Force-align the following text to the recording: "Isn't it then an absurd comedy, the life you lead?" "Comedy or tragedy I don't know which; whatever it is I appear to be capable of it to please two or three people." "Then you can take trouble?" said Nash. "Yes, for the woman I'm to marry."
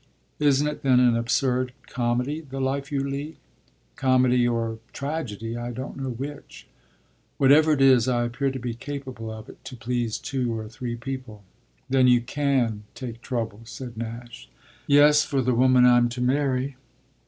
"Isn't 0.39 0.65
it 0.67 0.81
then 0.81 0.99
an 0.99 1.15
absurd 1.15 1.73
comedy, 1.85 2.41
the 2.41 2.59
life 2.59 2.91
you 2.91 3.07
lead?" 3.07 3.37
"Comedy 3.95 4.47
or 4.47 4.79
tragedy 4.93 5.55
I 5.55 5.69
don't 5.71 5.95
know 5.95 6.09
which; 6.09 6.65
whatever 7.37 7.71
it 7.73 7.81
is 7.83 8.07
I 8.07 8.23
appear 8.25 8.49
to 8.49 8.57
be 8.57 8.73
capable 8.73 9.29
of 9.29 9.47
it 9.47 9.63
to 9.65 9.75
please 9.75 10.17
two 10.17 10.57
or 10.57 10.67
three 10.67 10.95
people." 10.95 11.43
"Then 11.87 12.07
you 12.07 12.19
can 12.19 12.81
take 12.95 13.21
trouble?" 13.21 13.61
said 13.65 13.95
Nash. 13.95 14.49
"Yes, 14.87 15.23
for 15.23 15.39
the 15.43 15.53
woman 15.53 15.85
I'm 15.85 16.09
to 16.09 16.21
marry." 16.21 16.77